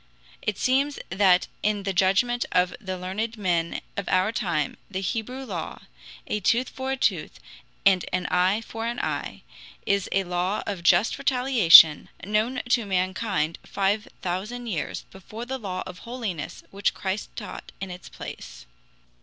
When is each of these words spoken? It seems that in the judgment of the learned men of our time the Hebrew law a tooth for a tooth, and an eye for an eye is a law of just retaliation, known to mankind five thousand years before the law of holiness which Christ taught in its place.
It 0.41 0.57
seems 0.57 0.97
that 1.11 1.45
in 1.61 1.83
the 1.83 1.93
judgment 1.93 2.43
of 2.51 2.75
the 2.81 2.97
learned 2.97 3.37
men 3.37 3.81
of 3.95 4.09
our 4.09 4.31
time 4.31 4.77
the 4.89 4.99
Hebrew 4.99 5.45
law 5.45 5.81
a 6.25 6.39
tooth 6.39 6.69
for 6.69 6.91
a 6.93 6.97
tooth, 6.97 7.39
and 7.85 8.03
an 8.11 8.25
eye 8.31 8.61
for 8.61 8.87
an 8.87 8.97
eye 8.99 9.43
is 9.85 10.09
a 10.11 10.23
law 10.23 10.63
of 10.65 10.81
just 10.81 11.19
retaliation, 11.19 12.09
known 12.25 12.63
to 12.69 12.83
mankind 12.87 13.59
five 13.63 14.07
thousand 14.23 14.65
years 14.65 15.03
before 15.11 15.45
the 15.45 15.59
law 15.59 15.83
of 15.85 15.99
holiness 15.99 16.63
which 16.71 16.95
Christ 16.95 17.29
taught 17.35 17.71
in 17.79 17.91
its 17.91 18.09
place. 18.09 18.65